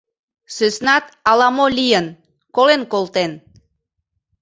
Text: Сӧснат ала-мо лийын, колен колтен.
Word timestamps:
Сӧснат 0.55 1.05
ала-мо 1.29 1.67
лийын, 1.77 2.07
колен 2.55 2.81
колтен. 2.91 3.31